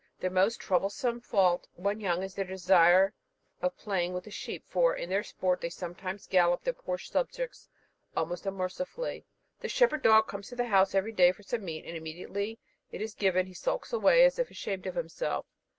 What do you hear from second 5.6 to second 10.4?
they sometimes gallop their poor subjects most unmercifully. The shepherd dog